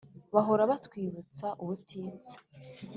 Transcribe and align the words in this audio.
bahora 0.33 0.63
batwibutsa 0.71 1.47
ubutitsa 1.61 2.37